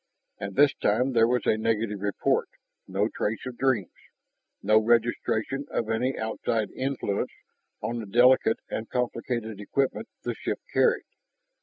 [0.39, 2.49] And this time there was a negative report,
[2.87, 3.93] no trace of dreams,
[4.63, 7.29] no registration of any outside influence
[7.83, 11.05] on the delicate and complicated equipment the ship carried.